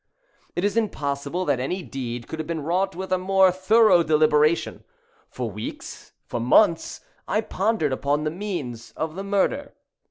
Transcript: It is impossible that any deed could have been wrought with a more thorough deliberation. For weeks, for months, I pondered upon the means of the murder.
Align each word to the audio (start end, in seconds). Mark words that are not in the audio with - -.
It 0.55 0.63
is 0.65 0.75
impossible 0.75 1.45
that 1.45 1.59
any 1.59 1.83
deed 1.83 2.27
could 2.27 2.39
have 2.39 2.47
been 2.47 2.63
wrought 2.63 2.95
with 2.95 3.11
a 3.13 3.19
more 3.19 3.51
thorough 3.51 4.01
deliberation. 4.01 4.83
For 5.29 5.51
weeks, 5.51 6.13
for 6.25 6.39
months, 6.39 7.01
I 7.27 7.41
pondered 7.41 7.93
upon 7.93 8.23
the 8.23 8.31
means 8.31 8.93
of 8.97 9.13
the 9.13 9.23
murder. 9.23 9.75